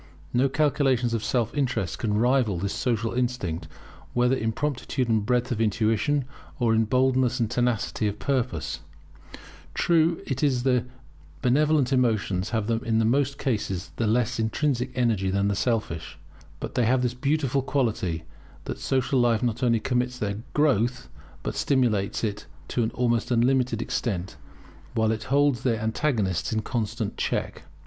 No 0.33 0.49
calculations 0.49 1.13
of 1.13 1.23
self 1.23 1.53
interest 1.53 1.99
can 1.99 2.15
rival 2.15 2.57
this 2.57 2.73
social 2.73 3.13
instinct, 3.13 3.67
whether 4.15 4.35
in 4.35 4.51
promptitude 4.51 5.07
and 5.07 5.23
breadth 5.23 5.51
of 5.51 5.61
intuition, 5.61 6.25
or 6.57 6.73
in 6.73 6.85
boldness 6.85 7.39
and 7.39 7.51
tenacity 7.51 8.07
of 8.07 8.17
purpose. 8.17 8.79
True 9.75 10.19
it 10.25 10.41
is 10.41 10.63
that 10.63 10.85
the 10.85 10.89
benevolent 11.43 11.93
emotions 11.93 12.49
have 12.49 12.67
in 12.71 13.11
most 13.11 13.37
cases 13.37 13.91
less 13.99 14.39
intrinsic 14.39 14.91
energy 14.95 15.29
than 15.29 15.49
the 15.49 15.55
selfish. 15.55 16.17
But 16.59 16.73
they 16.73 16.87
have 16.87 17.03
this 17.03 17.13
beautiful 17.13 17.61
quality, 17.61 18.23
that 18.65 18.79
social 18.79 19.19
life 19.19 19.43
not 19.43 19.61
only 19.61 19.79
permits 19.79 20.17
their 20.17 20.37
growth, 20.55 21.09
but 21.43 21.53
stimulates 21.53 22.23
it 22.23 22.47
to 22.69 22.81
an 22.81 22.89
almost 22.95 23.29
unlimited 23.29 23.83
extent, 23.83 24.35
while 24.95 25.11
it 25.11 25.25
holds 25.25 25.61
their 25.61 25.79
antagonists 25.79 26.51
in 26.51 26.61
constant 26.63 27.17
check. 27.17 27.65